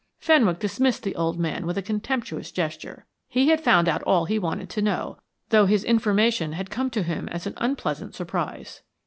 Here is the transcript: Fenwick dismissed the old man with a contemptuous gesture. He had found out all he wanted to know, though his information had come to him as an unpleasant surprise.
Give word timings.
Fenwick 0.17 0.57
dismissed 0.57 1.03
the 1.03 1.15
old 1.15 1.37
man 1.37 1.67
with 1.67 1.77
a 1.77 1.83
contemptuous 1.83 2.51
gesture. 2.51 3.05
He 3.27 3.49
had 3.49 3.61
found 3.63 3.87
out 3.87 4.01
all 4.01 4.25
he 4.25 4.39
wanted 4.39 4.67
to 4.71 4.81
know, 4.81 5.19
though 5.49 5.67
his 5.67 5.83
information 5.83 6.53
had 6.53 6.71
come 6.71 6.89
to 6.89 7.03
him 7.03 7.29
as 7.29 7.45
an 7.45 7.53
unpleasant 7.57 8.15
surprise. 8.15 8.81